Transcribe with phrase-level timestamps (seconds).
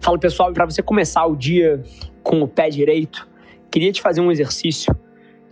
[0.00, 1.82] Fala pessoal, para você começar o dia
[2.22, 3.28] com o pé direito,
[3.70, 4.96] queria te fazer um exercício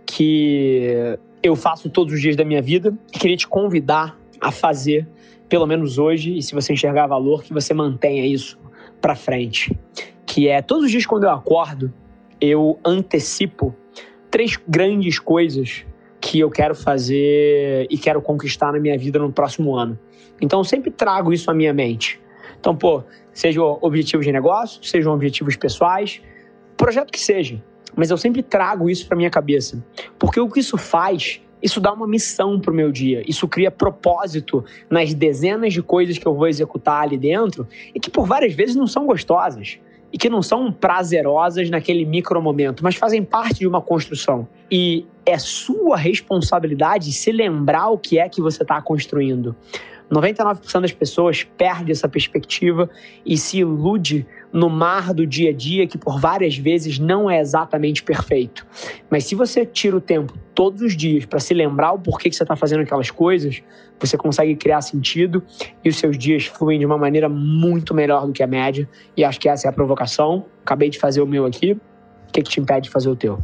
[0.07, 5.07] que eu faço todos os dias da minha vida e queria te convidar a fazer,
[5.47, 8.57] pelo menos hoje, e se você enxergar valor, que você mantenha isso
[8.99, 9.77] para frente.
[10.25, 11.93] Que é todos os dias quando eu acordo,
[12.41, 13.75] eu antecipo
[14.31, 15.85] três grandes coisas
[16.19, 19.97] que eu quero fazer e quero conquistar na minha vida no próximo ano.
[20.41, 22.19] Então sempre trago isso à minha mente.
[22.59, 26.21] Então, pô, sejam objetivos de negócio, sejam objetivos pessoais,
[26.75, 27.63] projeto que seja.
[27.95, 29.83] Mas eu sempre trago isso para minha cabeça,
[30.17, 33.23] porque o que isso faz isso dá uma missão para o meu dia.
[33.27, 38.09] Isso cria propósito nas dezenas de coisas que eu vou executar ali dentro e que
[38.09, 39.77] por várias vezes não são gostosas
[40.11, 44.47] e que não são prazerosas naquele micro momento, mas fazem parte de uma construção.
[44.71, 49.55] E é sua responsabilidade se lembrar o que é que você está construindo.
[50.11, 52.89] 99% das pessoas perde essa perspectiva
[53.25, 57.39] e se ilude no mar do dia a dia que por várias vezes não é
[57.39, 58.65] exatamente perfeito.
[59.09, 62.35] Mas se você tira o tempo todos os dias para se lembrar o porquê que
[62.35, 63.61] você está fazendo aquelas coisas,
[63.99, 65.43] você consegue criar sentido
[65.83, 68.89] e os seus dias fluem de uma maneira muito melhor do que a média.
[69.15, 70.45] E acho que essa é a provocação.
[70.61, 71.73] Acabei de fazer o meu aqui.
[71.73, 73.39] O que, que te impede de fazer o teu?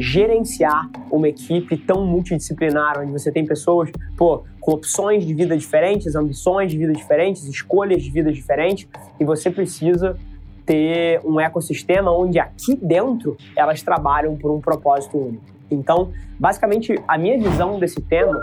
[0.00, 6.14] Gerenciar uma equipe tão multidisciplinar, onde você tem pessoas, pô, com opções de vida diferentes,
[6.14, 8.88] ambições de vida diferentes, escolhas de vida diferentes,
[9.18, 10.16] e você precisa
[10.64, 15.44] ter um ecossistema onde aqui dentro elas trabalham por um propósito único.
[15.70, 18.38] Então, basicamente, a minha visão desse tema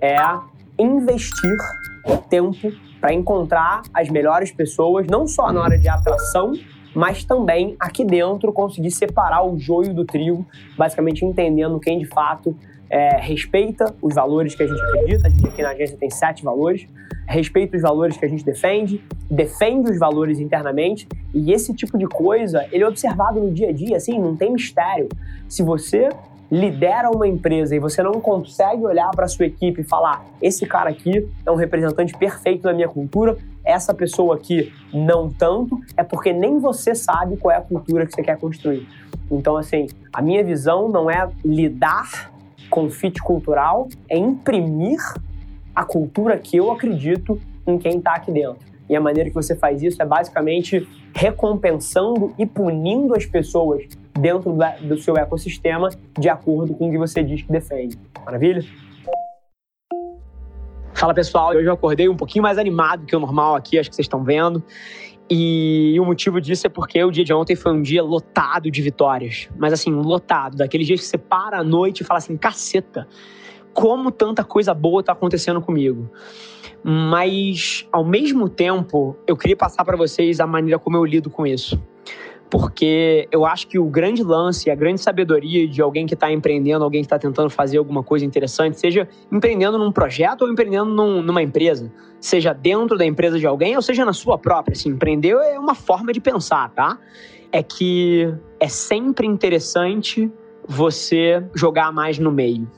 [0.00, 0.16] é
[0.78, 1.56] investir
[2.28, 6.52] tempo para encontrar as melhores pessoas, não só na hora de atração,
[6.94, 10.46] mas também aqui dentro conseguir separar o joio do trigo,
[10.76, 12.56] basicamente entendendo quem de fato
[12.90, 15.28] é, respeita os valores que a gente acredita.
[15.28, 16.86] A gente aqui na agência tem sete valores.
[17.26, 22.08] Respeita os valores que a gente defende, defende os valores internamente e esse tipo de
[22.08, 25.08] coisa ele é observado no dia a dia, assim, não tem mistério.
[25.48, 26.08] Se você
[26.50, 30.90] lidera uma empresa e você não consegue olhar para sua equipe e falar: esse cara
[30.90, 33.36] aqui é um representante perfeito da minha cultura,
[33.70, 38.12] essa pessoa aqui não tanto, é porque nem você sabe qual é a cultura que
[38.12, 38.86] você quer construir.
[39.30, 42.32] Então, assim, a minha visão não é lidar
[42.68, 44.98] com fit cultural, é imprimir
[45.74, 48.58] a cultura que eu acredito em quem está aqui dentro.
[48.88, 53.84] E a maneira que você faz isso é basicamente recompensando e punindo as pessoas
[54.18, 55.88] dentro do seu ecossistema
[56.18, 57.96] de acordo com o que você diz que defende.
[58.24, 58.64] Maravilha?
[61.00, 63.96] Fala pessoal, hoje eu acordei um pouquinho mais animado que o normal aqui, acho que
[63.96, 64.62] vocês estão vendo.
[65.30, 68.82] E o motivo disso é porque o dia de ontem foi um dia lotado de
[68.82, 69.48] vitórias.
[69.56, 70.58] Mas assim, lotado.
[70.58, 73.08] Daqueles dias que você para à noite e fala assim: caceta,
[73.72, 76.10] como tanta coisa boa tá acontecendo comigo.
[76.84, 81.46] Mas, ao mesmo tempo, eu queria passar para vocês a maneira como eu lido com
[81.46, 81.80] isso
[82.50, 86.82] porque eu acho que o grande lance, a grande sabedoria de alguém que está empreendendo,
[86.82, 91.22] alguém que está tentando fazer alguma coisa interessante, seja empreendendo num projeto ou empreendendo num,
[91.22, 94.72] numa empresa, seja dentro da empresa de alguém ou seja na sua própria.
[94.72, 96.98] Assim, empreender é uma forma de pensar, tá?
[97.52, 100.30] É que é sempre interessante
[100.66, 102.68] você jogar mais no meio.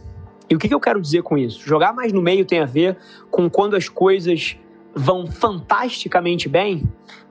[0.50, 1.60] E o que, que eu quero dizer com isso?
[1.66, 2.98] Jogar mais no meio tem a ver
[3.30, 4.58] com quando as coisas
[4.94, 6.82] vão fantasticamente bem,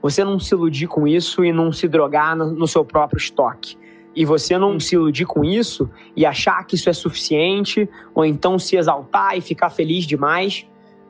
[0.02, 3.78] você não se iludir com isso e não se drogar no seu próprio estoque.
[4.16, 8.60] E você não se iludir com isso e achar que isso é suficiente, ou então
[8.60, 10.68] se exaltar e ficar feliz demais,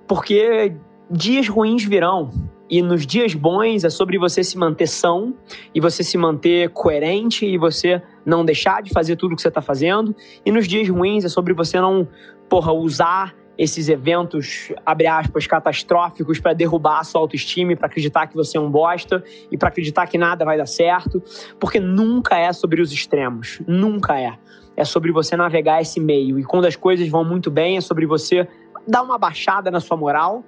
[0.07, 0.75] porque
[1.09, 2.30] dias ruins virão.
[2.69, 5.36] E nos dias bons é sobre você se manter são
[5.75, 9.62] e você se manter coerente e você não deixar de fazer tudo que você está
[9.62, 10.15] fazendo.
[10.45, 12.07] E nos dias ruins é sobre você não,
[12.48, 18.36] porra, usar esses eventos, abre aspas, catastróficos para derrubar a sua autoestima, para acreditar que
[18.36, 21.21] você é um bosta e para acreditar que nada vai dar certo,
[21.59, 24.33] porque nunca é sobre os extremos, nunca é.
[24.75, 28.06] É sobre você navegar esse meio e quando as coisas vão muito bem, é sobre
[28.06, 28.48] você
[28.88, 30.44] dar uma baixada na sua moral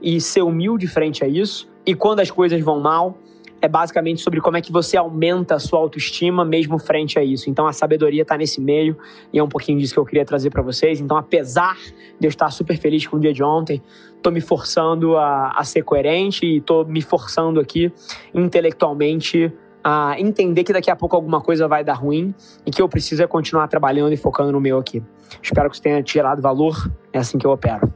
[0.00, 1.70] e ser humilde frente a isso.
[1.84, 3.16] E quando as coisas vão mal,
[3.60, 7.48] é basicamente sobre como é que você aumenta a sua autoestima mesmo frente a isso.
[7.48, 8.96] Então a sabedoria está nesse meio
[9.32, 11.00] e é um pouquinho disso que eu queria trazer para vocês.
[11.00, 11.76] Então, apesar
[12.18, 13.82] de eu estar super feliz com o dia de ontem,
[14.16, 17.92] estou me forçando a, a ser coerente e estou me forçando aqui
[18.34, 22.34] intelectualmente a entender que daqui a pouco alguma coisa vai dar ruim
[22.66, 25.00] e que eu preciso é continuar trabalhando e focando no meu aqui.
[25.40, 26.90] Espero que você tenha tirado valor.
[27.12, 27.92] É assim que eu opero.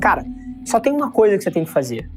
[0.00, 0.24] Cara,
[0.64, 2.10] só tem uma coisa que você tem que fazer.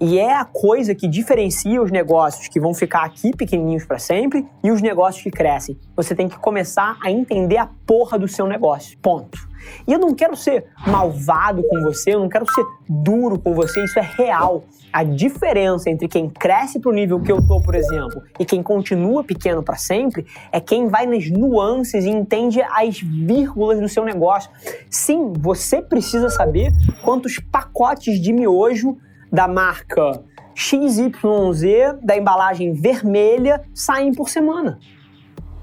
[0.00, 4.46] E é a coisa que diferencia os negócios que vão ficar aqui pequenininhos para sempre
[4.62, 5.78] e os negócios que crescem.
[5.96, 8.96] Você tem que começar a entender a porra do seu negócio.
[8.98, 9.48] Ponto.
[9.86, 13.82] E eu não quero ser malvado com você, eu não quero ser duro com você,
[13.84, 14.64] isso é real.
[14.92, 18.62] A diferença entre quem cresce para o nível que eu tô, por exemplo, e quem
[18.62, 24.04] continua pequeno para sempre, é quem vai nas nuances e entende as vírgulas do seu
[24.04, 24.50] negócio.
[24.88, 26.72] Sim, você precisa saber
[27.02, 28.96] quantos pacotes de miojo
[29.32, 34.78] da marca XYZ, da embalagem vermelha, saem por semana.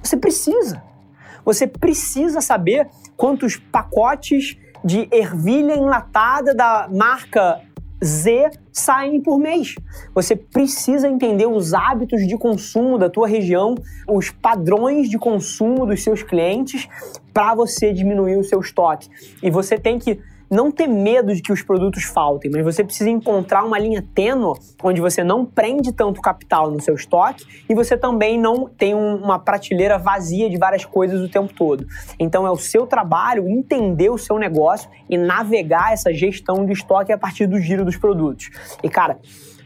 [0.01, 0.81] Você precisa.
[1.43, 7.61] Você precisa saber quantos pacotes de ervilha enlatada da marca
[8.03, 9.75] Z saem por mês.
[10.13, 13.75] Você precisa entender os hábitos de consumo da tua região,
[14.07, 16.87] os padrões de consumo dos seus clientes
[17.33, 19.09] para você diminuir o seu estoque.
[19.41, 20.19] E você tem que
[20.49, 24.53] não ter medo de que os produtos faltem, mas você precisa encontrar uma linha tênue
[24.83, 29.15] onde você não prende tanto capital no seu estoque e você também não tem um,
[29.15, 31.85] uma prateleira vazia de várias coisas o tempo todo.
[32.19, 37.11] Então é o seu trabalho entender o seu negócio e navegar essa gestão de estoque
[37.11, 38.49] a partir do giro dos produtos.
[38.83, 39.17] E cara,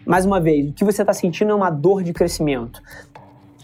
[0.05, 2.81] mais uma vez, o que você está sentindo é uma dor de crescimento.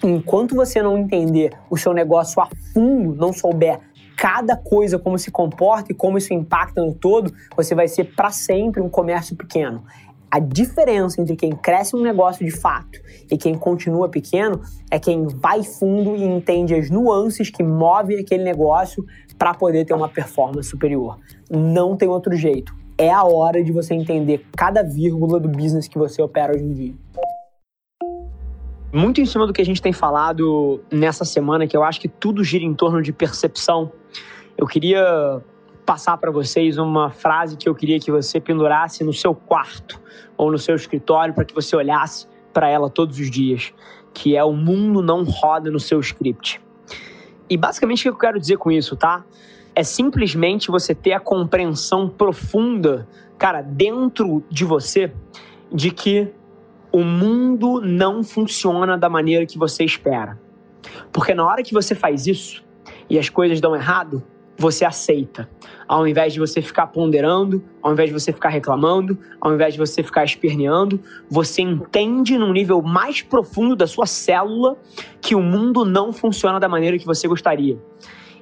[0.04, 3.80] Enquanto você não entender o seu negócio a fundo, não souber
[4.26, 8.32] cada coisa, como se comporta e como isso impacta no todo, você vai ser para
[8.32, 9.84] sempre um comércio pequeno.
[10.32, 13.00] A diferença entre quem cresce um negócio de fato
[13.30, 18.44] e quem continua pequeno é quem vai fundo e entende as nuances que movem aquele
[18.44, 19.06] negócio
[19.38, 21.20] para poder ter uma performance superior.
[21.48, 22.74] Não tem outro jeito.
[22.98, 26.74] É a hora de você entender cada vírgula do business que você opera hoje em
[26.74, 26.94] dia
[28.96, 32.08] muito em cima do que a gente tem falado nessa semana, que eu acho que
[32.08, 33.92] tudo gira em torno de percepção,
[34.58, 35.42] eu queria
[35.86, 40.02] passar para vocês uma frase que eu queria que você pendurasse no seu quarto
[40.38, 43.74] ou no seu escritório para que você olhasse para ela todos os dias,
[44.14, 46.62] que é o mundo não roda no seu script.
[47.50, 49.26] E basicamente o que eu quero dizer com isso, tá?
[49.76, 53.08] É simplesmente você ter a compreensão profunda,
[53.38, 55.12] cara, dentro de você,
[55.72, 56.34] de que
[56.96, 60.40] o mundo não funciona da maneira que você espera.
[61.12, 62.64] Porque na hora que você faz isso
[63.10, 64.24] e as coisas dão errado,
[64.58, 65.50] você aceita.
[65.90, 69.78] Ao invés de você ficar ponderando, ao invés de você ficar reclamando, ao invés de
[69.78, 70.98] você ficar esperneando,
[71.30, 74.78] você entende num nível mais profundo da sua célula
[75.20, 77.78] que o mundo não funciona da maneira que você gostaria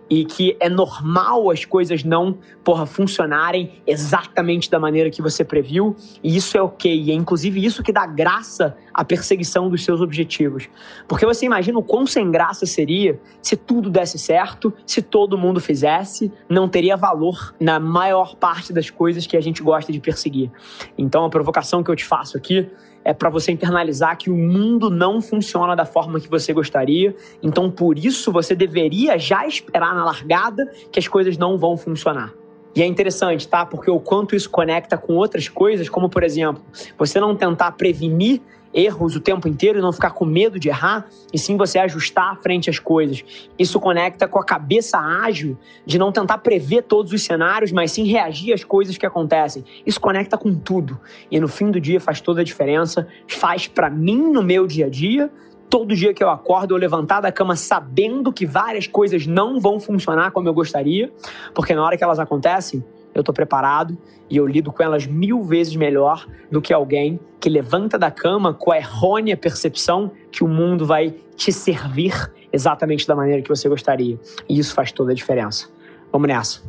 [0.09, 5.95] e que é normal as coisas não, porra, funcionarem exatamente da maneira que você previu,
[6.23, 6.93] e isso é ok.
[6.93, 10.69] E é inclusive isso que dá graça à perseguição dos seus objetivos.
[11.07, 15.59] Porque você imagina o quão sem graça seria se tudo desse certo, se todo mundo
[15.59, 20.51] fizesse, não teria valor na maior parte das coisas que a gente gosta de perseguir.
[20.97, 22.69] Então a provocação que eu te faço aqui
[23.03, 27.15] é para você internalizar que o mundo não funciona da forma que você gostaria.
[27.41, 32.33] Então, por isso, você deveria já esperar na largada que as coisas não vão funcionar.
[32.75, 33.65] E é interessante, tá?
[33.65, 36.63] Porque o quanto isso conecta com outras coisas, como por exemplo,
[36.97, 38.41] você não tentar prevenir
[38.73, 42.39] erros o tempo inteiro e não ficar com medo de errar, e sim você ajustar
[42.41, 43.23] frente às coisas.
[43.57, 48.05] Isso conecta com a cabeça ágil de não tentar prever todos os cenários, mas sim
[48.05, 49.63] reagir às coisas que acontecem.
[49.85, 50.99] Isso conecta com tudo.
[51.29, 54.87] E no fim do dia faz toda a diferença, faz para mim no meu dia
[54.87, 55.31] a dia,
[55.73, 59.79] todo dia que eu acordo, eu levantar da cama sabendo que várias coisas não vão
[59.79, 61.11] funcionar como eu gostaria,
[61.53, 62.83] porque na hora que elas acontecem,
[63.13, 63.97] eu estou preparado
[64.29, 68.53] e eu lido com elas mil vezes melhor do que alguém que levanta da cama
[68.53, 72.13] com a errônea percepção que o mundo vai te servir
[72.51, 74.19] exatamente da maneira que você gostaria.
[74.47, 75.69] E isso faz toda a diferença.
[76.11, 76.61] Vamos nessa.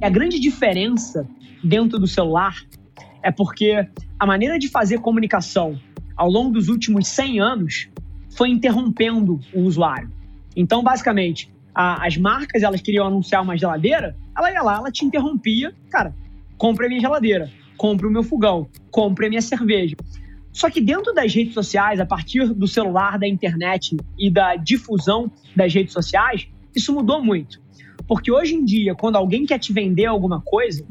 [0.00, 1.26] A grande diferença
[1.62, 2.56] dentro do celular
[3.22, 3.86] é porque
[4.18, 5.78] a maneira de fazer comunicação
[6.16, 7.88] ao longo dos últimos 100 anos
[8.30, 10.10] foi interrompendo o usuário.
[10.56, 15.04] Então, basicamente, a, as marcas elas queriam anunciar uma geladeira, ela ia lá, ela te
[15.04, 16.14] interrompia, cara,
[16.56, 19.96] compre a minha geladeira, compre o meu fogão, compre a minha cerveja.
[20.52, 25.30] Só que dentro das redes sociais, a partir do celular, da internet e da difusão
[25.56, 27.60] das redes sociais, isso mudou muito.
[28.06, 30.84] Porque hoje em dia, quando alguém quer te vender alguma coisa,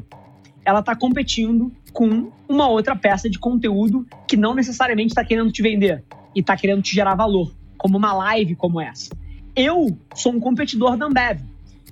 [0.64, 5.62] ela está competindo com uma outra peça de conteúdo que não necessariamente está querendo te
[5.62, 9.14] vender e está querendo te gerar valor, como uma live como essa.
[9.54, 11.40] Eu sou um competidor da Ambev,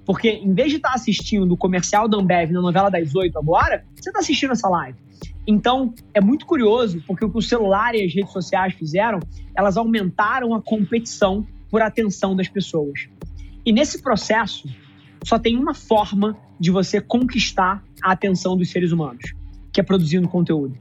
[0.06, 3.38] porque em vez de estar tá assistindo o comercial da Ambev na novela das oito
[3.38, 4.98] agora, você está assistindo essa live.
[5.46, 9.20] Então, é muito curioso, porque o que o celular e as redes sociais fizeram,
[9.54, 13.08] elas aumentaram a competição por atenção das pessoas.
[13.64, 14.68] E nesse processo,
[15.22, 19.34] só tem uma forma de você conquistar a atenção dos seres humanos,
[19.72, 20.78] que é produzindo conteúdo.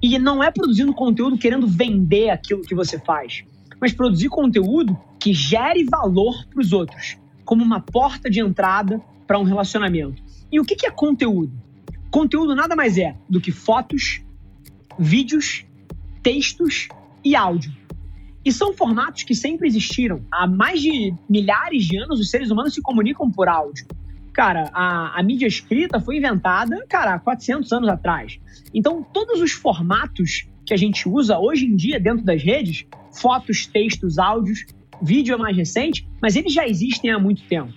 [0.00, 3.44] E não é produzindo conteúdo querendo vender aquilo que você faz,
[3.80, 7.16] mas produzir conteúdo que gere valor para os outros,
[7.46, 10.22] como uma porta de entrada para um relacionamento.
[10.52, 11.50] E o que é conteúdo?
[12.10, 14.20] Conteúdo nada mais é do que fotos,
[14.98, 15.64] vídeos,
[16.22, 16.88] textos
[17.24, 17.72] e áudio.
[18.44, 20.20] E são formatos que sempre existiram.
[20.30, 23.86] Há mais de milhares de anos, os seres humanos se comunicam por áudio.
[24.30, 28.38] Cara, a, a mídia escrita foi inventada, cara, há 400 anos atrás.
[28.74, 33.66] Então, todos os formatos que a gente usa hoje em dia dentro das redes, fotos,
[33.66, 34.66] textos, áudios,
[35.02, 37.72] vídeo é mais recente, mas eles já existem há muito tempo.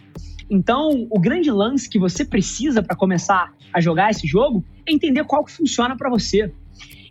[0.50, 5.24] Então, o grande lance que você precisa para começar a jogar esse jogo é entender
[5.26, 6.52] qual que funciona para você.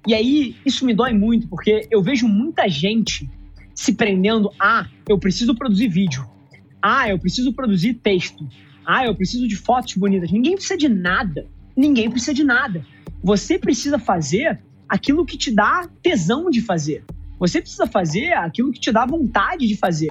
[0.07, 3.29] E aí, isso me dói muito, porque eu vejo muita gente
[3.75, 6.27] se prendendo a eu preciso produzir vídeo.
[6.81, 8.49] Ah, eu preciso produzir texto.
[8.87, 10.31] Ah, eu preciso de fotos bonitas.
[10.31, 11.47] Ninguém precisa de nada.
[11.77, 12.87] Ninguém precisa de nada.
[13.23, 17.05] Você precisa fazer aquilo que te dá tesão de fazer.
[17.39, 20.11] Você precisa fazer aquilo que te dá vontade de fazer.